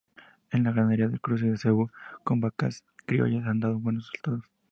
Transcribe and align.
En 0.49 0.63
la 0.63 0.71
ganadería, 0.71 1.05
el 1.05 1.21
cruce 1.21 1.45
de 1.45 1.57
cebú 1.59 1.91
con 2.23 2.41
vacas 2.41 2.83
criollas 3.05 3.45
ha 3.45 3.53
dado 3.53 3.77
buenos 3.77 4.11
resultados. 4.11 4.49